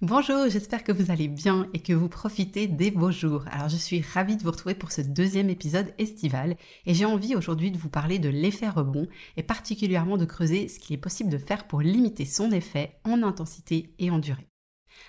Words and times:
Bonjour, 0.00 0.50
j'espère 0.50 0.82
que 0.82 0.90
vous 0.90 1.12
allez 1.12 1.28
bien 1.28 1.68
et 1.72 1.78
que 1.78 1.92
vous 1.92 2.08
profitez 2.08 2.66
des 2.66 2.90
beaux 2.90 3.12
jours. 3.12 3.44
Alors 3.52 3.68
je 3.68 3.76
suis 3.76 4.00
ravie 4.00 4.36
de 4.36 4.42
vous 4.42 4.50
retrouver 4.50 4.74
pour 4.74 4.90
ce 4.90 5.00
deuxième 5.00 5.50
épisode 5.50 5.94
estival 5.98 6.56
et 6.84 6.94
j'ai 6.94 7.04
envie 7.04 7.36
aujourd'hui 7.36 7.70
de 7.70 7.78
vous 7.78 7.88
parler 7.88 8.18
de 8.18 8.28
l'effet 8.28 8.68
rebond 8.68 9.06
et 9.36 9.44
particulièrement 9.44 10.16
de 10.16 10.24
creuser 10.24 10.66
ce 10.66 10.80
qu'il 10.80 10.94
est 10.94 10.98
possible 10.98 11.30
de 11.30 11.38
faire 11.38 11.68
pour 11.68 11.80
limiter 11.80 12.24
son 12.24 12.50
effet 12.50 12.98
en 13.04 13.22
intensité 13.22 13.94
et 14.00 14.10
en 14.10 14.18
durée. 14.18 14.48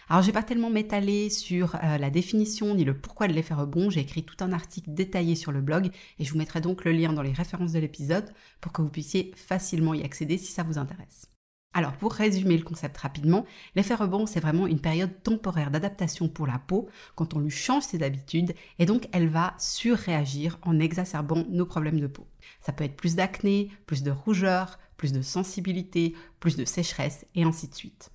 Alors 0.07 0.21
je 0.21 0.27
vais 0.27 0.33
pas 0.33 0.43
tellement 0.43 0.69
m'étaler 0.69 1.31
sur 1.31 1.75
euh, 1.75 1.97
la 1.97 2.11
définition 2.11 2.75
ni 2.75 2.85
le 2.85 2.95
pourquoi 2.95 3.27
de 3.27 3.33
l'effet 3.33 3.55
rebond, 3.55 3.89
j'ai 3.89 4.01
écrit 4.01 4.23
tout 4.23 4.41
un 4.43 4.53
article 4.53 4.93
détaillé 4.93 5.35
sur 5.35 5.51
le 5.51 5.61
blog 5.61 5.89
et 6.19 6.23
je 6.23 6.31
vous 6.31 6.37
mettrai 6.37 6.61
donc 6.61 6.85
le 6.85 6.91
lien 6.91 7.11
dans 7.11 7.23
les 7.23 7.33
références 7.33 7.71
de 7.71 7.79
l'épisode 7.79 8.31
pour 8.61 8.71
que 8.71 8.83
vous 8.83 8.91
puissiez 8.91 9.31
facilement 9.35 9.95
y 9.95 10.03
accéder 10.03 10.37
si 10.37 10.51
ça 10.51 10.61
vous 10.61 10.77
intéresse. 10.77 11.34
Alors 11.77 11.91
pour 11.91 12.13
résumer 12.13 12.57
le 12.57 12.63
concept 12.63 12.97
rapidement, 12.97 13.45
l'effet 13.75 13.95
rebond 13.95 14.25
c'est 14.25 14.39
vraiment 14.39 14.65
une 14.65 14.79
période 14.79 15.21
temporaire 15.23 15.71
d'adaptation 15.71 16.29
pour 16.29 16.47
la 16.47 16.57
peau 16.57 16.87
quand 17.15 17.33
on 17.33 17.39
lui 17.39 17.51
change 17.51 17.83
ses 17.83 18.01
habitudes 18.01 18.55
et 18.79 18.85
donc 18.85 19.09
elle 19.11 19.27
va 19.27 19.53
surréagir 19.57 20.57
en 20.61 20.79
exacerbant 20.79 21.43
nos 21.49 21.65
problèmes 21.65 21.99
de 21.99 22.07
peau. 22.07 22.25
Ça 22.61 22.71
peut 22.71 22.85
être 22.85 22.95
plus 22.95 23.15
d'acné, 23.15 23.71
plus 23.87 24.03
de 24.03 24.11
rougeur, 24.11 24.79
plus 24.95 25.11
de 25.11 25.21
sensibilité, 25.21 26.15
plus 26.39 26.55
de 26.55 26.63
sécheresse 26.63 27.25
et 27.35 27.43
ainsi 27.43 27.67
de 27.67 27.75
suite. 27.75 28.09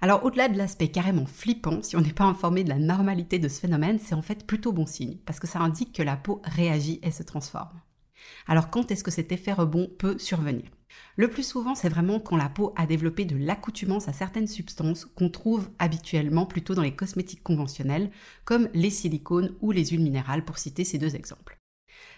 Alors 0.00 0.24
au-delà 0.24 0.48
de 0.48 0.58
l'aspect 0.58 0.88
carrément 0.88 1.26
flippant, 1.26 1.82
si 1.82 1.94
on 1.94 2.00
n'est 2.00 2.12
pas 2.12 2.24
informé 2.24 2.64
de 2.64 2.68
la 2.68 2.80
normalité 2.80 3.38
de 3.38 3.46
ce 3.46 3.60
phénomène, 3.60 4.00
c'est 4.00 4.16
en 4.16 4.22
fait 4.22 4.44
plutôt 4.44 4.72
bon 4.72 4.86
signe, 4.86 5.18
parce 5.24 5.38
que 5.38 5.46
ça 5.46 5.60
indique 5.60 5.92
que 5.92 6.02
la 6.02 6.16
peau 6.16 6.42
réagit 6.42 6.98
et 7.04 7.12
se 7.12 7.22
transforme. 7.22 7.80
Alors 8.46 8.70
quand 8.70 8.90
est-ce 8.90 9.04
que 9.04 9.10
cet 9.10 9.32
effet 9.32 9.52
rebond 9.52 9.90
peut 9.98 10.18
survenir? 10.18 10.70
Le 11.16 11.28
plus 11.28 11.46
souvent, 11.46 11.74
c'est 11.74 11.88
vraiment 11.88 12.20
quand 12.20 12.36
la 12.36 12.48
peau 12.48 12.72
a 12.76 12.86
développé 12.86 13.24
de 13.24 13.36
l'accoutumance 13.36 14.08
à 14.08 14.12
certaines 14.12 14.46
substances 14.46 15.04
qu'on 15.04 15.30
trouve 15.30 15.68
habituellement 15.78 16.46
plutôt 16.46 16.74
dans 16.74 16.82
les 16.82 16.94
cosmétiques 16.94 17.42
conventionnels, 17.42 18.10
comme 18.44 18.68
les 18.74 18.90
silicones 18.90 19.54
ou 19.60 19.72
les 19.72 19.86
huiles 19.86 20.02
minérales, 20.02 20.44
pour 20.44 20.58
citer 20.58 20.84
ces 20.84 20.98
deux 20.98 21.16
exemples. 21.16 21.58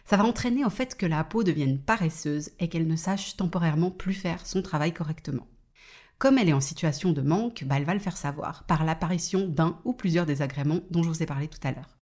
Ça 0.04 0.16
va 0.16 0.24
entraîner 0.24 0.64
en 0.64 0.70
fait 0.70 0.96
que 0.96 1.06
la 1.06 1.22
peau 1.24 1.44
devienne 1.44 1.80
paresseuse 1.80 2.50
et 2.58 2.69
qu'elle 2.69 2.86
ne 2.86 2.96
sache 2.96 3.36
temporairement 3.36 3.91
plus 3.91 4.14
faire 4.14 4.46
son 4.46 4.62
travail 4.62 4.92
correctement. 4.92 5.46
Comme 6.19 6.38
elle 6.38 6.48
est 6.48 6.54
en 6.54 6.60
situation 6.60 7.12
de 7.12 7.22
manque, 7.22 7.64
bah, 7.64 7.76
elle 7.76 7.84
va 7.84 7.94
le 7.94 8.00
faire 8.00 8.16
savoir 8.16 8.64
par 8.64 8.84
l'apparition 8.84 9.46
d'un 9.46 9.78
ou 9.84 9.92
plusieurs 9.92 10.26
désagréments 10.26 10.80
dont 10.91 11.02
je 11.02 11.08
vous 11.08 11.22
ai 11.22 11.26
parlé 11.26 11.46
tout 11.46 11.60
à 11.62 11.72
l'heure. 11.72 11.97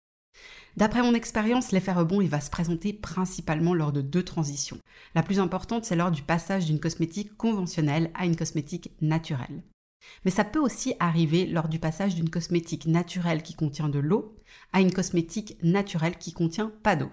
D'après 0.77 1.03
mon 1.03 1.15
expérience, 1.15 1.71
l'effet 1.71 1.93
rebond 1.93 2.21
il 2.21 2.29
va 2.29 2.41
se 2.41 2.51
présenter 2.51 2.93
principalement 2.93 3.75
lors 3.75 3.93
de 3.93 4.01
deux 4.01 4.23
transitions. 4.23 4.79
La 5.15 5.23
plus 5.23 5.39
importante, 5.39 5.85
c'est 5.85 5.97
lors 5.97 6.11
du 6.11 6.23
passage 6.23 6.65
d'une 6.65 6.81
cosmétique 6.81 7.37
conventionnelle 7.37 8.11
à 8.15 8.25
une 8.25 8.37
cosmétique 8.37 8.91
naturelle. 9.01 9.63
Mais 10.25 10.31
ça 10.31 10.45
peut 10.45 10.59
aussi 10.59 10.95
arriver 10.99 11.47
lors 11.47 11.69
du 11.69 11.79
passage 11.79 12.15
d'une 12.15 12.31
cosmétique 12.31 12.87
naturelle 12.87 13.43
qui 13.43 13.55
contient 13.55 13.89
de 13.89 13.99
l'eau 13.99 14.37
à 14.73 14.81
une 14.81 14.93
cosmétique 14.93 15.57
naturelle 15.63 16.17
qui 16.19 16.33
contient 16.33 16.73
pas 16.83 16.97
d'eau. 16.97 17.11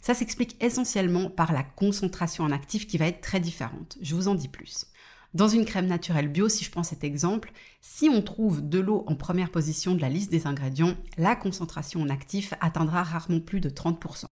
Ça 0.00 0.14
s'explique 0.14 0.56
essentiellement 0.62 1.30
par 1.30 1.52
la 1.52 1.62
concentration 1.62 2.44
en 2.44 2.52
actif 2.52 2.86
qui 2.86 2.98
va 2.98 3.06
être 3.06 3.20
très 3.20 3.40
différente. 3.40 3.98
Je 4.00 4.14
vous 4.14 4.28
en 4.28 4.34
dis 4.34 4.48
plus. 4.48 4.86
Dans 5.34 5.48
une 5.48 5.66
crème 5.66 5.86
naturelle 5.86 6.28
bio, 6.28 6.48
si 6.48 6.64
je 6.64 6.70
prends 6.70 6.82
cet 6.82 7.04
exemple, 7.04 7.52
si 7.82 8.08
on 8.08 8.22
trouve 8.22 8.66
de 8.66 8.78
l'eau 8.78 9.04
en 9.06 9.14
première 9.14 9.50
position 9.50 9.94
de 9.94 10.00
la 10.00 10.08
liste 10.08 10.30
des 10.30 10.46
ingrédients, 10.46 10.94
la 11.18 11.36
concentration 11.36 12.00
en 12.00 12.08
actif 12.08 12.54
atteindra 12.60 13.02
rarement 13.02 13.40
plus 13.40 13.60
de 13.60 13.68
30%. 13.68 14.24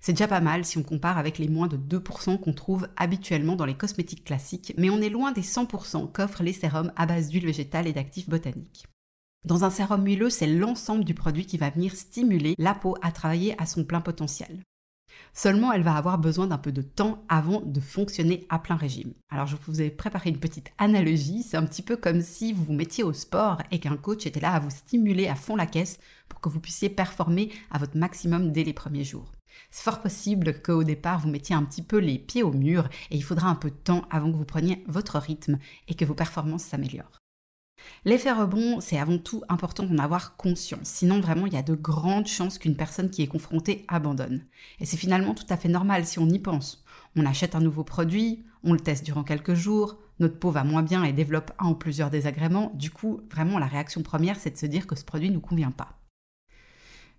C'est 0.00 0.12
déjà 0.12 0.26
pas 0.26 0.40
mal 0.40 0.64
si 0.64 0.78
on 0.78 0.82
compare 0.82 1.18
avec 1.18 1.38
les 1.38 1.48
moins 1.48 1.68
de 1.68 1.76
2% 1.76 2.40
qu'on 2.40 2.52
trouve 2.54 2.88
habituellement 2.96 3.56
dans 3.56 3.66
les 3.66 3.76
cosmétiques 3.76 4.24
classiques, 4.24 4.72
mais 4.78 4.88
on 4.88 5.02
est 5.02 5.10
loin 5.10 5.32
des 5.32 5.42
100% 5.42 6.12
qu'offrent 6.12 6.42
les 6.42 6.54
sérums 6.54 6.92
à 6.96 7.04
base 7.04 7.28
d'huile 7.28 7.46
végétale 7.46 7.86
et 7.86 7.92
d'actifs 7.92 8.28
botaniques. 8.28 8.86
Dans 9.44 9.64
un 9.64 9.70
sérum 9.70 10.04
huileux, 10.04 10.30
c'est 10.30 10.46
l'ensemble 10.46 11.04
du 11.04 11.14
produit 11.14 11.46
qui 11.46 11.58
va 11.58 11.70
venir 11.70 11.94
stimuler 11.94 12.54
la 12.58 12.74
peau 12.74 12.96
à 13.02 13.12
travailler 13.12 13.54
à 13.60 13.66
son 13.66 13.84
plein 13.84 14.00
potentiel. 14.00 14.62
Seulement, 15.32 15.72
elle 15.72 15.82
va 15.82 15.96
avoir 15.96 16.18
besoin 16.18 16.46
d'un 16.46 16.58
peu 16.58 16.72
de 16.72 16.82
temps 16.82 17.24
avant 17.28 17.60
de 17.60 17.80
fonctionner 17.80 18.46
à 18.48 18.58
plein 18.58 18.76
régime. 18.76 19.14
Alors, 19.30 19.46
je 19.46 19.56
vous 19.66 19.80
ai 19.80 19.90
préparé 19.90 20.30
une 20.30 20.40
petite 20.40 20.72
analogie. 20.78 21.42
C'est 21.42 21.56
un 21.56 21.64
petit 21.64 21.82
peu 21.82 21.96
comme 21.96 22.20
si 22.20 22.52
vous 22.52 22.64
vous 22.64 22.72
mettiez 22.72 23.04
au 23.04 23.12
sport 23.12 23.62
et 23.70 23.78
qu'un 23.78 23.96
coach 23.96 24.26
était 24.26 24.40
là 24.40 24.52
à 24.52 24.60
vous 24.60 24.70
stimuler 24.70 25.28
à 25.28 25.34
fond 25.34 25.56
la 25.56 25.66
caisse 25.66 25.98
pour 26.28 26.40
que 26.40 26.48
vous 26.48 26.60
puissiez 26.60 26.88
performer 26.88 27.50
à 27.70 27.78
votre 27.78 27.96
maximum 27.96 28.52
dès 28.52 28.64
les 28.64 28.72
premiers 28.72 29.04
jours. 29.04 29.32
C'est 29.70 29.84
fort 29.84 30.00
possible 30.00 30.62
qu'au 30.62 30.84
départ, 30.84 31.20
vous 31.20 31.28
mettiez 31.28 31.54
un 31.54 31.64
petit 31.64 31.82
peu 31.82 31.98
les 31.98 32.18
pieds 32.18 32.42
au 32.42 32.52
mur 32.52 32.88
et 33.10 33.16
il 33.16 33.24
faudra 33.24 33.48
un 33.48 33.54
peu 33.54 33.70
de 33.70 33.76
temps 33.76 34.06
avant 34.10 34.30
que 34.30 34.36
vous 34.36 34.44
preniez 34.44 34.84
votre 34.86 35.18
rythme 35.18 35.58
et 35.88 35.94
que 35.94 36.04
vos 36.04 36.14
performances 36.14 36.64
s'améliorent. 36.64 37.18
L'effet 38.04 38.32
rebond, 38.32 38.80
c'est 38.80 38.98
avant 38.98 39.18
tout 39.18 39.42
important 39.48 39.84
d'en 39.84 39.98
avoir 39.98 40.36
conscience. 40.36 40.88
Sinon, 40.88 41.20
vraiment, 41.20 41.46
il 41.46 41.52
y 41.52 41.58
a 41.58 41.62
de 41.62 41.74
grandes 41.74 42.26
chances 42.26 42.58
qu'une 42.58 42.76
personne 42.76 43.10
qui 43.10 43.22
est 43.22 43.28
confrontée 43.28 43.84
abandonne. 43.88 44.44
Et 44.80 44.86
c'est 44.86 44.96
finalement 44.96 45.34
tout 45.34 45.46
à 45.48 45.56
fait 45.56 45.68
normal 45.68 46.04
si 46.04 46.18
on 46.18 46.28
y 46.28 46.38
pense. 46.38 46.84
On 47.16 47.26
achète 47.26 47.54
un 47.54 47.60
nouveau 47.60 47.84
produit, 47.84 48.44
on 48.64 48.72
le 48.72 48.80
teste 48.80 49.04
durant 49.04 49.24
quelques 49.24 49.54
jours, 49.54 49.98
notre 50.20 50.38
peau 50.38 50.50
va 50.50 50.64
moins 50.64 50.82
bien 50.82 51.04
et 51.04 51.12
développe 51.12 51.52
un 51.58 51.70
ou 51.70 51.74
plusieurs 51.74 52.10
désagréments. 52.10 52.72
Du 52.74 52.90
coup, 52.90 53.20
vraiment, 53.30 53.58
la 53.58 53.66
réaction 53.66 54.02
première, 54.02 54.38
c'est 54.38 54.50
de 54.50 54.56
se 54.56 54.66
dire 54.66 54.86
que 54.86 54.96
ce 54.96 55.04
produit 55.04 55.30
ne 55.30 55.34
nous 55.34 55.40
convient 55.40 55.70
pas. 55.70 55.98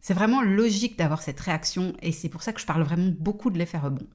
C'est 0.02 0.14
vraiment 0.14 0.42
logique 0.42 0.98
d'avoir 0.98 1.22
cette 1.22 1.40
réaction 1.40 1.94
et 2.02 2.12
c'est 2.12 2.30
pour 2.30 2.44
ça 2.44 2.54
que 2.54 2.62
je 2.62 2.66
parle 2.66 2.84
vraiment 2.84 3.12
beaucoup 3.20 3.50
de 3.50 3.58
l'effet 3.58 3.78
rebond. 3.78 4.08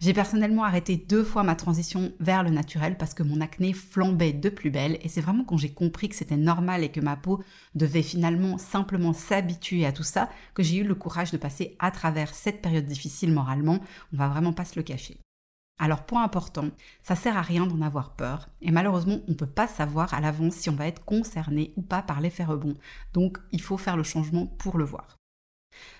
J'ai 0.00 0.12
personnellement 0.12 0.64
arrêté 0.64 0.96
deux 0.96 1.24
fois 1.24 1.42
ma 1.42 1.54
transition 1.54 2.12
vers 2.20 2.42
le 2.42 2.50
naturel 2.50 2.96
parce 2.96 3.14
que 3.14 3.22
mon 3.22 3.40
acné 3.40 3.72
flambait 3.72 4.32
de 4.32 4.48
plus 4.48 4.70
belle 4.70 4.98
et 5.02 5.08
c'est 5.08 5.20
vraiment 5.20 5.44
quand 5.44 5.56
j'ai 5.56 5.72
compris 5.72 6.08
que 6.08 6.14
c'était 6.14 6.36
normal 6.36 6.84
et 6.84 6.90
que 6.90 7.00
ma 7.00 7.16
peau 7.16 7.42
devait 7.74 8.02
finalement 8.02 8.58
simplement 8.58 9.12
s'habituer 9.12 9.86
à 9.86 9.92
tout 9.92 10.02
ça 10.02 10.30
que 10.54 10.62
j'ai 10.62 10.78
eu 10.78 10.84
le 10.84 10.94
courage 10.94 11.30
de 11.30 11.36
passer 11.36 11.76
à 11.78 11.90
travers 11.90 12.34
cette 12.34 12.62
période 12.62 12.86
difficile 12.86 13.32
moralement, 13.32 13.80
on 14.12 14.16
va 14.16 14.28
vraiment 14.28 14.52
pas 14.52 14.64
se 14.64 14.76
le 14.76 14.82
cacher. 14.82 15.18
Alors 15.80 16.04
point 16.04 16.24
important, 16.24 16.70
ça 17.02 17.14
sert 17.14 17.36
à 17.36 17.42
rien 17.42 17.66
d'en 17.66 17.82
avoir 17.82 18.16
peur 18.16 18.48
et 18.60 18.72
malheureusement 18.72 19.20
on 19.28 19.30
ne 19.30 19.36
peut 19.36 19.46
pas 19.46 19.68
savoir 19.68 20.12
à 20.12 20.20
l'avance 20.20 20.54
si 20.54 20.70
on 20.70 20.74
va 20.74 20.88
être 20.88 21.04
concerné 21.04 21.72
ou 21.76 21.82
pas 21.82 22.02
par 22.02 22.20
l'effet 22.20 22.44
rebond. 22.44 22.74
Donc 23.12 23.38
il 23.52 23.60
faut 23.60 23.76
faire 23.76 23.96
le 23.96 24.02
changement 24.02 24.46
pour 24.46 24.76
le 24.76 24.84
voir. 24.84 25.17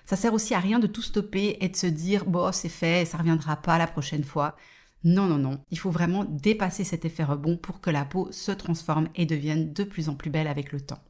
Ça 0.05 0.15
sert 0.15 0.33
aussi 0.33 0.53
à 0.53 0.59
rien 0.59 0.79
de 0.79 0.87
tout 0.87 1.01
stopper 1.01 1.57
et 1.61 1.69
de 1.69 1.75
se 1.75 1.87
dire 1.87 2.25
bon 2.25 2.51
c'est 2.51 2.69
fait, 2.69 3.05
ça 3.05 3.17
reviendra 3.17 3.55
pas 3.57 3.77
la 3.77 3.87
prochaine 3.87 4.23
fois. 4.23 4.55
Non, 5.03 5.27
non, 5.27 5.37
non, 5.37 5.59
il 5.71 5.79
faut 5.79 5.91
vraiment 5.91 6.25
dépasser 6.25 6.83
cet 6.83 7.05
effet 7.05 7.23
rebond 7.23 7.55
pour 7.55 7.79
que 7.79 7.89
la 7.89 8.03
peau 8.03 8.29
se 8.31 8.51
transforme 8.51 9.07
et 9.15 9.25
devienne 9.25 9.71
de 9.71 9.83
plus 9.83 10.09
en 10.09 10.15
plus 10.15 10.29
belle 10.29 10.47
avec 10.47 10.73
le 10.73 10.81
temps. 10.81 11.01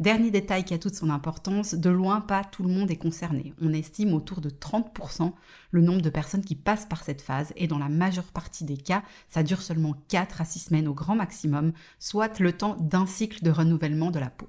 Dernier 0.00 0.30
détail 0.30 0.64
qui 0.64 0.72
a 0.72 0.78
toute 0.78 0.94
son 0.94 1.10
importance, 1.10 1.74
de 1.74 1.90
loin 1.90 2.22
pas 2.22 2.42
tout 2.42 2.62
le 2.62 2.70
monde 2.70 2.90
est 2.90 2.96
concerné. 2.96 3.52
On 3.60 3.74
estime 3.74 4.14
autour 4.14 4.40
de 4.40 4.48
30% 4.48 5.32
le 5.72 5.82
nombre 5.82 6.00
de 6.00 6.08
personnes 6.08 6.44
qui 6.44 6.54
passent 6.54 6.86
par 6.86 7.02
cette 7.02 7.20
phase 7.20 7.52
et 7.56 7.66
dans 7.66 7.78
la 7.78 7.90
majeure 7.90 8.32
partie 8.32 8.64
des 8.64 8.78
cas, 8.78 9.02
ça 9.28 9.42
dure 9.42 9.60
seulement 9.60 9.94
4 10.08 10.40
à 10.40 10.46
6 10.46 10.58
semaines 10.58 10.88
au 10.88 10.94
grand 10.94 11.16
maximum, 11.16 11.72
soit 11.98 12.40
le 12.40 12.52
temps 12.52 12.76
d'un 12.80 13.04
cycle 13.04 13.44
de 13.44 13.50
renouvellement 13.50 14.10
de 14.10 14.18
la 14.18 14.30
peau. 14.30 14.46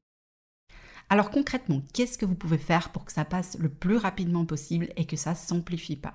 Alors 1.12 1.30
concrètement, 1.30 1.82
qu'est-ce 1.92 2.18
que 2.18 2.26
vous 2.26 2.36
pouvez 2.36 2.58
faire 2.58 2.90
pour 2.94 3.04
que 3.04 3.12
ça 3.12 3.26
passe 3.26 3.58
le 3.60 3.68
plus 3.68 3.98
rapidement 3.98 4.46
possible 4.46 4.88
et 4.96 5.06
que 5.06 5.18
ça 5.18 5.36
s'amplifie 5.36 5.98
pas? 5.98 6.14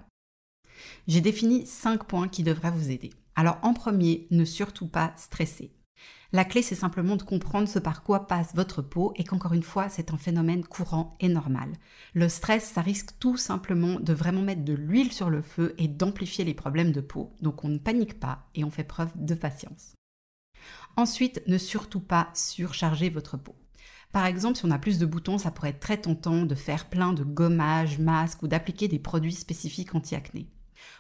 J'ai 1.07 1.21
défini 1.21 1.67
5 1.67 2.05
points 2.05 2.29
qui 2.29 2.43
devraient 2.43 2.71
vous 2.71 2.91
aider. 2.91 3.11
Alors 3.35 3.59
en 3.61 3.75
premier, 3.75 4.27
ne 4.31 4.47
surtout 4.47 4.89
pas 4.89 5.13
stresser. 5.19 5.71
La 6.33 6.47
clé, 6.47 6.63
c'est 6.63 6.75
simplement 6.75 7.17
de 7.17 7.25
comprendre 7.25 7.69
ce 7.69 7.79
par 7.79 8.05
quoi 8.05 8.27
passe 8.27 8.55
votre 8.55 8.81
peau 8.81 9.13
et 9.17 9.25
qu'encore 9.25 9.53
une 9.53 9.63
fois, 9.63 9.91
c'est 9.91 10.15
un 10.15 10.17
phénomène 10.17 10.65
courant 10.65 11.19
et 11.21 11.29
normal. 11.29 11.75
Le 12.15 12.31
stress, 12.31 12.65
ça 12.65 12.81
risque 12.81 13.19
tout 13.21 13.37
simplement 13.37 14.01
de 14.01 14.15
vraiment 14.15 14.41
mettre 14.41 14.65
de 14.65 14.73
l'huile 14.73 15.13
sur 15.13 15.29
le 15.29 15.43
feu 15.43 15.75
et 15.77 15.89
d'amplifier 15.89 16.47
les 16.47 16.55
problèmes 16.55 16.93
de 16.93 17.03
peau. 17.03 17.35
Donc 17.43 17.65
on 17.65 17.69
ne 17.69 17.77
panique 17.77 18.19
pas 18.19 18.49
et 18.55 18.65
on 18.65 18.71
fait 18.71 18.83
preuve 18.83 19.13
de 19.15 19.35
patience. 19.35 19.93
Ensuite, 20.97 21.43
ne 21.49 21.59
surtout 21.59 22.01
pas 22.01 22.31
surcharger 22.33 23.11
votre 23.11 23.37
peau. 23.37 23.55
Par 24.13 24.27
exemple, 24.27 24.57
si 24.57 24.65
on 24.65 24.71
a 24.71 24.79
plus 24.79 24.99
de 24.99 25.07
boutons, 25.07 25.39
ça 25.39 25.51
pourrait 25.51 25.71
être 25.71 25.81
très 25.81 25.99
tentant 25.99 26.45
de 26.45 26.55
faire 26.55 26.89
plein 26.89 27.13
de 27.13 27.25
gommages, 27.25 27.99
masques 27.99 28.43
ou 28.43 28.49
d'appliquer 28.49 28.89
des 28.89 28.99
produits 28.99 29.33
spécifiques 29.33 29.95
anti-acné. 29.95 30.49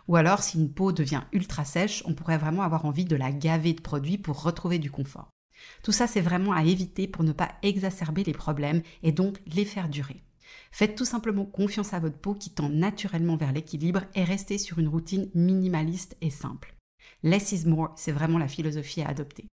Ou 0.08 0.16
alors, 0.16 0.42
si 0.42 0.58
une 0.58 0.72
peau 0.72 0.92
devient 0.92 1.22
ultra 1.32 1.64
sèche, 1.64 2.02
on 2.06 2.14
pourrait 2.14 2.38
vraiment 2.38 2.62
avoir 2.62 2.84
envie 2.84 3.04
de 3.04 3.16
la 3.16 3.32
gaver 3.32 3.72
de 3.72 3.80
produits 3.80 4.18
pour 4.18 4.42
retrouver 4.42 4.78
du 4.78 4.90
confort. 4.90 5.30
Tout 5.82 5.92
ça, 5.92 6.06
c'est 6.06 6.20
vraiment 6.20 6.52
à 6.52 6.64
éviter 6.64 7.08
pour 7.08 7.24
ne 7.24 7.32
pas 7.32 7.52
exacerber 7.62 8.24
les 8.24 8.32
problèmes 8.32 8.82
et 9.02 9.12
donc 9.12 9.40
les 9.46 9.64
faire 9.64 9.88
durer. 9.88 10.22
Faites 10.70 10.96
tout 10.96 11.04
simplement 11.04 11.44
confiance 11.44 11.94
à 11.94 11.98
votre 11.98 12.18
peau 12.18 12.34
qui 12.34 12.50
tend 12.50 12.68
naturellement 12.68 13.36
vers 13.36 13.52
l'équilibre 13.52 14.02
et 14.14 14.24
restez 14.24 14.58
sur 14.58 14.78
une 14.78 14.88
routine 14.88 15.30
minimaliste 15.34 16.16
et 16.20 16.30
simple. 16.30 16.74
Less 17.22 17.52
is 17.52 17.66
more, 17.66 17.92
c'est 17.96 18.12
vraiment 18.12 18.38
la 18.38 18.48
philosophie 18.48 19.02
à 19.02 19.08
adopter. 19.08 19.46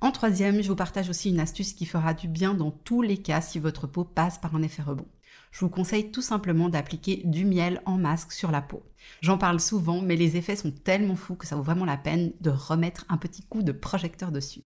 En 0.00 0.12
troisième, 0.12 0.62
je 0.62 0.68
vous 0.68 0.76
partage 0.76 1.08
aussi 1.08 1.30
une 1.30 1.40
astuce 1.40 1.72
qui 1.72 1.84
fera 1.84 2.14
du 2.14 2.28
bien 2.28 2.54
dans 2.54 2.70
tous 2.70 3.02
les 3.02 3.16
cas 3.16 3.40
si 3.40 3.58
votre 3.58 3.88
peau 3.88 4.04
passe 4.04 4.38
par 4.38 4.54
un 4.54 4.62
effet 4.62 4.82
rebond. 4.82 5.08
Je 5.50 5.60
vous 5.60 5.68
conseille 5.68 6.12
tout 6.12 6.22
simplement 6.22 6.68
d'appliquer 6.68 7.22
du 7.24 7.44
miel 7.44 7.82
en 7.84 7.98
masque 7.98 8.30
sur 8.30 8.52
la 8.52 8.62
peau. 8.62 8.84
J'en 9.22 9.38
parle 9.38 9.58
souvent, 9.58 10.00
mais 10.00 10.14
les 10.14 10.36
effets 10.36 10.54
sont 10.54 10.70
tellement 10.70 11.16
fous 11.16 11.34
que 11.34 11.46
ça 11.46 11.56
vaut 11.56 11.62
vraiment 11.62 11.84
la 11.84 11.96
peine 11.96 12.32
de 12.40 12.50
remettre 12.50 13.06
un 13.08 13.16
petit 13.16 13.42
coup 13.42 13.62
de 13.62 13.72
projecteur 13.72 14.30
dessus. 14.30 14.62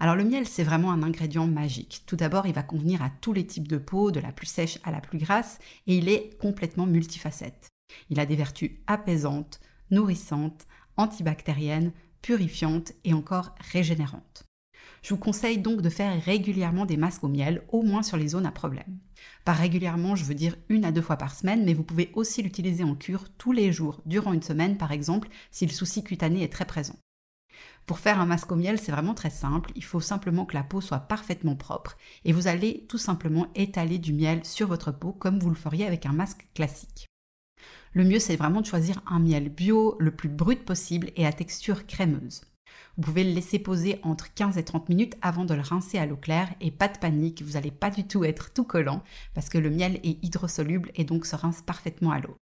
Alors 0.00 0.16
le 0.16 0.24
miel, 0.24 0.46
c'est 0.46 0.64
vraiment 0.64 0.90
un 0.90 1.04
ingrédient 1.04 1.46
magique. 1.46 2.02
Tout 2.06 2.16
d'abord, 2.16 2.48
il 2.48 2.54
va 2.54 2.64
convenir 2.64 3.00
à 3.00 3.10
tous 3.20 3.32
les 3.32 3.46
types 3.46 3.68
de 3.68 3.78
peau, 3.78 4.10
de 4.10 4.20
la 4.20 4.32
plus 4.32 4.46
sèche 4.46 4.80
à 4.82 4.90
la 4.90 5.00
plus 5.00 5.18
grasse, 5.18 5.58
et 5.86 5.96
il 5.96 6.08
est 6.08 6.36
complètement 6.40 6.86
multifacette. 6.86 7.68
Il 8.10 8.18
a 8.18 8.26
des 8.26 8.36
vertus 8.36 8.72
apaisantes, 8.88 9.60
nourrissantes, 9.92 10.66
antibactériennes, 10.96 11.92
purifiantes 12.22 12.92
et 13.04 13.14
encore 13.14 13.54
régénérantes. 13.72 14.44
Je 15.04 15.10
vous 15.10 15.20
conseille 15.20 15.58
donc 15.58 15.82
de 15.82 15.90
faire 15.90 16.18
régulièrement 16.24 16.86
des 16.86 16.96
masques 16.96 17.24
au 17.24 17.28
miel, 17.28 17.62
au 17.68 17.82
moins 17.82 18.02
sur 18.02 18.16
les 18.16 18.28
zones 18.28 18.46
à 18.46 18.50
problème. 18.50 18.98
Par 19.44 19.54
régulièrement, 19.54 20.16
je 20.16 20.24
veux 20.24 20.32
dire 20.32 20.56
une 20.70 20.86
à 20.86 20.92
deux 20.92 21.02
fois 21.02 21.18
par 21.18 21.34
semaine, 21.34 21.62
mais 21.62 21.74
vous 21.74 21.84
pouvez 21.84 22.10
aussi 22.14 22.42
l'utiliser 22.42 22.84
en 22.84 22.94
cure 22.94 23.28
tous 23.36 23.52
les 23.52 23.70
jours, 23.70 24.00
durant 24.06 24.32
une 24.32 24.40
semaine 24.40 24.78
par 24.78 24.92
exemple, 24.92 25.28
si 25.50 25.66
le 25.66 25.72
souci 25.72 26.02
cutané 26.02 26.42
est 26.42 26.52
très 26.52 26.64
présent. 26.64 26.96
Pour 27.84 27.98
faire 27.98 28.18
un 28.18 28.24
masque 28.24 28.50
au 28.50 28.56
miel, 28.56 28.78
c'est 28.78 28.92
vraiment 28.92 29.12
très 29.12 29.28
simple. 29.28 29.72
Il 29.76 29.84
faut 29.84 30.00
simplement 30.00 30.46
que 30.46 30.54
la 30.54 30.64
peau 30.64 30.80
soit 30.80 31.00
parfaitement 31.00 31.54
propre 31.54 31.98
et 32.24 32.32
vous 32.32 32.46
allez 32.46 32.86
tout 32.88 32.96
simplement 32.96 33.48
étaler 33.54 33.98
du 33.98 34.14
miel 34.14 34.40
sur 34.42 34.68
votre 34.68 34.90
peau 34.90 35.12
comme 35.12 35.38
vous 35.38 35.50
le 35.50 35.54
feriez 35.54 35.84
avec 35.84 36.06
un 36.06 36.14
masque 36.14 36.48
classique. 36.54 37.08
Le 37.92 38.04
mieux, 38.04 38.20
c'est 38.20 38.36
vraiment 38.36 38.62
de 38.62 38.66
choisir 38.66 39.02
un 39.06 39.18
miel 39.18 39.50
bio, 39.50 39.96
le 40.00 40.12
plus 40.12 40.30
brut 40.30 40.64
possible 40.64 41.10
et 41.14 41.26
à 41.26 41.32
texture 41.34 41.86
crémeuse. 41.86 42.40
Vous 42.96 43.02
pouvez 43.02 43.24
le 43.24 43.32
laisser 43.32 43.58
poser 43.58 44.00
entre 44.02 44.32
15 44.32 44.58
et 44.58 44.64
30 44.64 44.88
minutes 44.88 45.16
avant 45.22 45.44
de 45.44 45.54
le 45.54 45.60
rincer 45.60 45.98
à 45.98 46.06
l'eau 46.06 46.16
claire 46.16 46.54
et 46.60 46.70
pas 46.70 46.88
de 46.88 46.98
panique, 46.98 47.42
vous 47.42 47.52
n'allez 47.52 47.70
pas 47.70 47.90
du 47.90 48.06
tout 48.06 48.24
être 48.24 48.52
tout 48.52 48.64
collant 48.64 49.02
parce 49.34 49.48
que 49.48 49.58
le 49.58 49.70
miel 49.70 50.00
est 50.04 50.24
hydrosoluble 50.24 50.90
et 50.94 51.04
donc 51.04 51.26
se 51.26 51.36
rince 51.36 51.62
parfaitement 51.62 52.10
à 52.10 52.20
l'eau. 52.20 52.36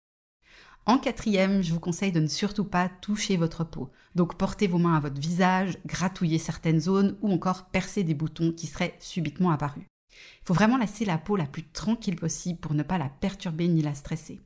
En 0.85 0.97
quatrième, 0.97 1.61
je 1.63 1.71
vous 1.71 1.79
conseille 1.79 2.11
de 2.11 2.19
ne 2.19 2.27
surtout 2.27 2.65
pas 2.65 2.89
toucher 2.89 3.37
votre 3.37 3.63
peau. 3.63 3.89
Donc 4.15 4.37
portez 4.37 4.67
vos 4.67 4.77
mains 4.79 4.97
à 4.97 4.99
votre 4.99 5.19
visage, 5.19 5.77
gratouillez 5.85 6.39
certaines 6.39 6.81
zones 6.81 7.17
ou 7.21 7.31
encore 7.31 7.65
percez 7.67 8.03
des 8.03 8.13
boutons 8.13 8.51
qui 8.51 8.67
seraient 8.67 8.97
subitement 8.99 9.51
apparus. 9.51 9.85
Il 10.13 10.45
faut 10.45 10.53
vraiment 10.53 10.77
laisser 10.77 11.05
la 11.05 11.17
peau 11.17 11.37
la 11.37 11.45
plus 11.45 11.63
tranquille 11.63 12.17
possible 12.17 12.59
pour 12.59 12.73
ne 12.73 12.83
pas 12.83 12.97
la 12.97 13.09
perturber 13.09 13.67
ni 13.67 13.81
la 13.81 13.95
stresser. 13.95 14.41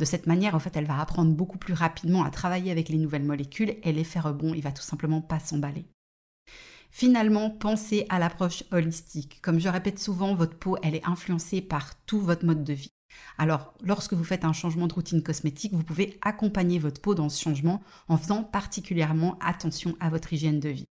De 0.00 0.06
cette 0.06 0.26
manière, 0.26 0.54
en 0.54 0.58
fait, 0.58 0.74
elle 0.78 0.86
va 0.86 0.98
apprendre 0.98 1.34
beaucoup 1.34 1.58
plus 1.58 1.74
rapidement 1.74 2.24
à 2.24 2.30
travailler 2.30 2.72
avec 2.72 2.88
les 2.88 2.96
nouvelles 2.96 3.22
molécules 3.22 3.76
et 3.82 3.92
l'effet 3.92 4.18
rebond, 4.18 4.54
il 4.54 4.62
va 4.62 4.72
tout 4.72 4.80
simplement 4.82 5.20
pas 5.20 5.38
s'emballer. 5.38 5.84
Finalement, 6.90 7.50
pensez 7.50 8.06
à 8.08 8.18
l'approche 8.18 8.64
holistique. 8.72 9.40
Comme 9.42 9.60
je 9.60 9.68
répète 9.68 9.98
souvent, 9.98 10.34
votre 10.34 10.58
peau, 10.58 10.78
est 10.78 11.06
influencée 11.06 11.60
par 11.60 12.02
tout 12.06 12.18
votre 12.18 12.46
mode 12.46 12.64
de 12.64 12.72
vie. 12.72 12.92
Alors, 13.36 13.74
lorsque 13.82 14.14
vous 14.14 14.24
faites 14.24 14.46
un 14.46 14.54
changement 14.54 14.86
de 14.86 14.94
routine 14.94 15.22
cosmétique, 15.22 15.74
vous 15.74 15.84
pouvez 15.84 16.18
accompagner 16.22 16.78
votre 16.78 17.02
peau 17.02 17.14
dans 17.14 17.28
ce 17.28 17.42
changement 17.42 17.82
en 18.08 18.16
faisant 18.16 18.42
particulièrement 18.42 19.38
attention 19.40 19.96
à 20.00 20.08
votre 20.08 20.32
hygiène 20.32 20.60
de 20.60 20.70
vie. 20.70 20.88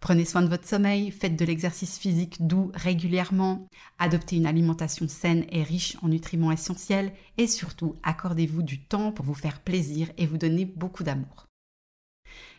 Prenez 0.00 0.24
soin 0.24 0.42
de 0.42 0.48
votre 0.48 0.66
sommeil, 0.66 1.10
faites 1.10 1.36
de 1.36 1.44
l'exercice 1.44 1.98
physique 1.98 2.46
doux 2.46 2.70
régulièrement, 2.74 3.68
adoptez 3.98 4.36
une 4.36 4.46
alimentation 4.46 5.06
saine 5.08 5.44
et 5.50 5.62
riche 5.62 5.96
en 6.02 6.08
nutriments 6.08 6.52
essentiels 6.52 7.12
et 7.38 7.46
surtout 7.46 7.96
accordez-vous 8.02 8.62
du 8.62 8.82
temps 8.82 9.12
pour 9.12 9.24
vous 9.24 9.34
faire 9.34 9.60
plaisir 9.60 10.10
et 10.18 10.26
vous 10.26 10.38
donner 10.38 10.64
beaucoup 10.64 11.04
d'amour. 11.04 11.46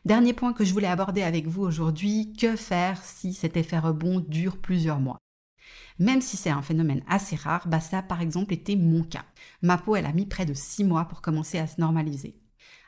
Dernier 0.05 0.33
point 0.33 0.53
que 0.53 0.65
je 0.65 0.73
voulais 0.73 0.87
aborder 0.87 1.21
avec 1.21 1.47
vous 1.47 1.63
aujourd'hui, 1.63 2.33
que 2.33 2.55
faire 2.55 3.03
si 3.03 3.33
cet 3.33 3.57
effet 3.57 3.79
rebond 3.79 4.19
dure 4.19 4.57
plusieurs 4.57 4.99
mois? 4.99 5.17
Même 5.99 6.21
si 6.21 6.37
c'est 6.37 6.49
un 6.49 6.61
phénomène 6.61 7.03
assez 7.07 7.35
rare, 7.35 7.67
bah 7.67 7.79
ça 7.79 8.01
par 8.01 8.21
exemple 8.21 8.53
été 8.53 8.75
mon 8.75 9.03
cas. 9.03 9.25
Ma 9.61 9.77
peau, 9.77 9.95
elle 9.95 10.05
a 10.05 10.13
mis 10.13 10.25
près 10.25 10.45
de 10.45 10.53
6 10.53 10.83
mois 10.83 11.05
pour 11.05 11.21
commencer 11.21 11.57
à 11.59 11.67
se 11.67 11.79
normaliser. 11.79 12.35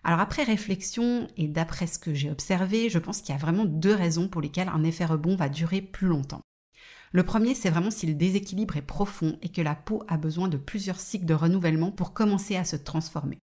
Alors 0.07 0.19
après 0.19 0.44
réflexion 0.44 1.28
et 1.36 1.48
d'après 1.48 1.88
ce 1.88 1.98
que 1.98 2.13
j'ai 2.13 2.30
observé, 2.30 2.92
je 2.92 3.00
pense 3.00 3.22
qu'il 3.22 3.34
y 3.34 3.38
a 3.38 3.42
vraiment 3.42 3.66
deux 3.66 3.96
raisons 3.96 4.28
pour 4.28 4.40
lesquelles 4.40 4.69
un 4.69 4.84
effet 4.84 5.04
rebond 5.04 5.36
va 5.36 5.50
durer 5.50 5.81
plus 5.81 6.07
longtemps. 6.07 6.42
Le 7.12 7.24
premier, 7.24 7.56
c'est 7.56 7.72
vraiment 7.72 7.90
si 7.90 8.06
le 8.06 8.13
déséquilibre 8.13 8.78
est 8.78 8.84
profond 8.84 9.40
et 9.42 9.50
que 9.50 9.63
la 9.63 9.74
peau 9.74 10.04
a 10.07 10.18
besoin 10.18 10.48
de 10.48 10.57
plusieurs 10.57 11.00
cycles 11.00 11.25
de 11.25 11.34
renouvellement 11.34 11.90
pour 11.90 12.13
commencer 12.13 12.56
à 12.56 12.66
se 12.66 12.75
transformer. 12.75 13.40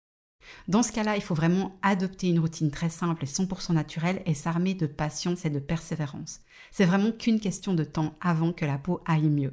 Dans 0.68 0.84
ce 0.84 0.92
cas-là, 0.92 1.16
il 1.16 1.22
faut 1.22 1.34
vraiment 1.34 1.80
adopter 1.82 2.28
une 2.28 2.38
routine 2.38 2.70
très 2.70 2.90
simple 2.90 3.24
et 3.24 3.26
100% 3.26 3.72
naturelle 3.72 4.22
et 4.24 4.34
s'armer 4.34 4.74
de 4.74 4.86
patience 4.86 5.44
et 5.44 5.50
de 5.50 5.58
persévérance. 5.58 6.42
C'est 6.70 6.84
vraiment 6.84 7.10
qu'une 7.10 7.40
question 7.40 7.74
de 7.74 7.82
temps 7.82 8.14
avant 8.20 8.52
que 8.52 8.66
la 8.66 8.78
peau 8.78 9.00
aille 9.04 9.30
mieux. 9.30 9.52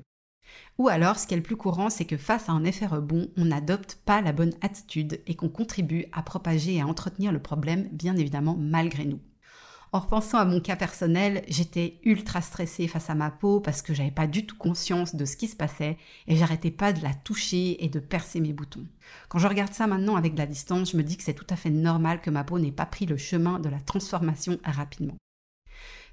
Ou 0.78 0.88
alors, 0.88 1.18
ce 1.20 1.28
qui 1.28 1.34
est 1.34 1.38
le 1.38 1.44
plus 1.44 1.58
courant, 1.58 1.90
c'est 1.90 2.06
que 2.06 2.18
face 2.18 2.50
à 2.50 2.54
un 2.54 2.64
effet 2.64 2.86
rebond, 2.86 3.28
on 3.38 3.46
n'adopte 3.46 4.00
pas 4.06 4.22
la 4.22 4.32
bonne 4.32 4.54
attitude 4.62 5.22
et 5.28 5.36
qu'on 5.36 5.50
contribue 5.50 6.06
à 6.12 6.22
propager 6.24 6.76
et 6.76 6.82
à 6.82 6.88
entretenir 6.88 7.32
le 7.32 7.42
problème, 7.42 7.90
bien 7.92 8.16
évidemment, 8.16 8.56
malgré 8.58 9.06
nous. 9.06 9.20
En 9.92 10.00
repensant 10.00 10.38
à 10.38 10.46
mon 10.46 10.62
cas 10.62 10.76
personnel, 10.76 11.44
j'étais 11.48 12.00
ultra 12.04 12.42
stressée 12.42 12.88
face 12.88 13.10
à 13.10 13.16
ma 13.16 13.32
peau 13.32 13.60
parce 13.60 13.82
que 13.82 13.96
j'avais 13.96 14.12
pas 14.12 14.28
du 14.28 14.46
tout 14.46 14.56
conscience 14.56 15.16
de 15.16 15.26
ce 15.26 15.36
qui 15.36 15.48
se 15.48 15.56
passait 15.56 15.98
et 16.28 16.36
j'arrêtais 16.36 16.70
pas 16.70 16.94
de 16.94 17.02
la 17.02 17.14
toucher 17.14 17.84
et 17.84 17.90
de 17.90 18.00
percer 18.00 18.40
mes 18.40 18.54
boutons. 18.54 18.86
Quand 19.30 19.40
je 19.40 19.48
regarde 19.48 19.74
ça 19.74 19.88
maintenant 19.88 20.16
avec 20.16 20.36
de 20.36 20.40
la 20.40 20.46
distance, 20.46 20.92
je 20.92 20.98
me 20.98 21.02
dis 21.02 21.18
que 21.18 21.24
c'est 21.24 21.34
tout 21.34 21.48
à 21.50 21.56
fait 21.56 21.72
normal 21.72 22.22
que 22.22 22.30
ma 22.30 22.44
peau 22.44 22.60
n'ait 22.60 22.72
pas 22.72 22.86
pris 22.86 23.08
le 23.08 23.18
chemin 23.18 23.58
de 23.60 23.68
la 23.68 23.80
transformation 23.80 24.60
rapidement. 24.64 25.16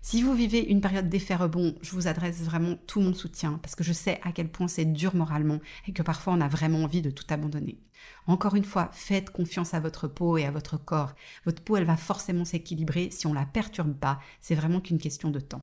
Si 0.08 0.22
vous 0.22 0.34
vivez 0.34 0.64
une 0.64 0.80
période 0.80 1.08
d'effet 1.08 1.34
rebond, 1.34 1.74
je 1.82 1.90
vous 1.90 2.06
adresse 2.06 2.40
vraiment 2.42 2.76
tout 2.86 3.00
mon 3.00 3.12
soutien 3.12 3.58
parce 3.60 3.74
que 3.74 3.82
je 3.82 3.92
sais 3.92 4.20
à 4.22 4.30
quel 4.30 4.48
point 4.48 4.68
c'est 4.68 4.84
dur 4.84 5.16
moralement 5.16 5.58
et 5.88 5.92
que 5.92 6.02
parfois 6.04 6.34
on 6.34 6.40
a 6.40 6.46
vraiment 6.46 6.84
envie 6.84 7.02
de 7.02 7.10
tout 7.10 7.24
abandonner. 7.28 7.80
Encore 8.28 8.54
une 8.54 8.62
fois, 8.62 8.88
faites 8.92 9.30
confiance 9.30 9.74
à 9.74 9.80
votre 9.80 10.06
peau 10.06 10.38
et 10.38 10.44
à 10.44 10.52
votre 10.52 10.76
corps. 10.76 11.16
Votre 11.44 11.60
peau, 11.60 11.76
elle 11.76 11.86
va 11.86 11.96
forcément 11.96 12.44
s'équilibrer 12.44 13.10
si 13.10 13.26
on 13.26 13.34
la 13.34 13.46
perturbe 13.46 13.94
pas. 13.94 14.20
C'est 14.40 14.54
vraiment 14.54 14.80
qu'une 14.80 14.98
question 14.98 15.32
de 15.32 15.40
temps. 15.40 15.60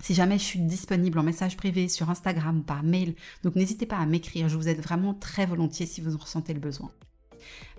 Si 0.00 0.14
jamais 0.14 0.38
je 0.38 0.44
suis 0.44 0.60
disponible 0.60 1.18
en 1.18 1.24
message 1.24 1.56
privé 1.56 1.88
sur 1.88 2.08
Instagram 2.08 2.60
ou 2.60 2.62
par 2.62 2.84
mail, 2.84 3.16
donc 3.42 3.56
n'hésitez 3.56 3.86
pas 3.86 3.98
à 3.98 4.06
m'écrire, 4.06 4.48
je 4.48 4.56
vous 4.56 4.68
aide 4.68 4.80
vraiment 4.80 5.12
très 5.12 5.44
volontiers 5.44 5.86
si 5.86 6.00
vous 6.00 6.14
en 6.14 6.18
ressentez 6.18 6.54
le 6.54 6.60
besoin. 6.60 6.92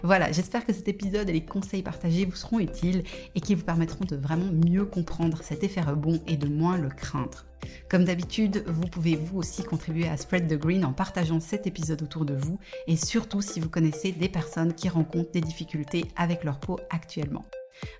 Voilà, 0.02 0.32
j'espère 0.32 0.66
que 0.66 0.74
cet 0.74 0.88
épisode 0.88 1.30
et 1.30 1.34
les 1.34 1.46
conseils 1.46 1.82
partagés 1.82 2.26
vous 2.26 2.36
seront 2.36 2.60
utiles 2.60 3.04
et 3.36 3.42
qui 3.42 3.56
vous 3.56 3.64
permettront 3.64 4.06
de 4.06 4.16
vraiment 4.16 4.52
mieux 4.52 4.86
comprendre 4.86 5.42
cet 5.44 5.64
effet 5.64 5.82
rebond 5.82 6.22
et 6.28 6.38
de 6.38 6.48
moins 6.48 6.78
le 6.78 6.90
craindre. 6.90 7.46
Comme 7.90 8.04
d'habitude, 8.04 8.64
vous 8.68 8.88
pouvez 8.88 9.16
vous 9.16 9.38
aussi 9.38 9.64
contribuer 9.64 10.08
à 10.08 10.18
Spread 10.18 10.48
the 10.48 10.60
Green 10.60 10.84
en 10.84 10.94
partageant 10.94 11.40
cet 11.40 11.68
épisode 11.68 12.02
autour 12.02 12.26
de 12.26 12.36
vous 12.36 12.60
et 12.88 12.98
surtout 12.98 13.42
si 13.42 13.60
vous 13.60 13.70
connaissez 13.70 14.12
des 14.12 14.30
personnes 14.30 14.74
qui 14.74 14.90
rencontrent 14.90 15.32
des 15.32 15.42
difficultés 15.42 16.06
avec 16.16 16.44
leur 16.44 16.60
peau 16.60 16.80
actuellement. 16.90 17.46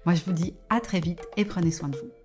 Moi 0.06 0.16
je 0.16 0.24
vous 0.24 0.34
dis 0.34 0.56
à 0.70 0.82
très 0.82 1.00
vite 1.00 1.22
et 1.38 1.46
prenez 1.46 1.72
soin 1.72 1.90
de 1.90 1.98
vous. 1.98 2.23